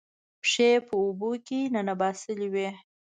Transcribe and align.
پښې 0.41 0.67
یې 0.73 0.83
په 0.87 0.93
اوبو 1.03 1.29
کې 1.45 1.59
ننباسلې 1.73 2.47
وې 2.53 2.69